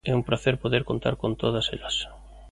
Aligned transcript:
É 0.09 0.11
un 0.19 0.23
pracer 0.29 0.55
poder 0.63 0.83
contar 0.89 1.15
con 1.21 1.31
todas 1.43 1.65
elas. 1.75 1.95